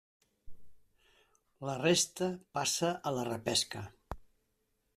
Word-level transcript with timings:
La 1.69 1.75
resta 1.81 2.29
passa 2.59 2.91
a 3.09 3.13
la 3.19 3.27
repesca. 3.31 3.85